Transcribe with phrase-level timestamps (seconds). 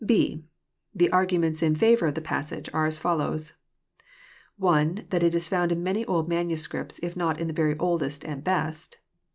[0.03, 0.43] 'B]
[0.95, 3.53] The arguments in favour of the passage are as follows t—
[4.57, 8.25] (1) That it is found in many old manuscripts, if not in the very oldest
[8.25, 8.97] and best.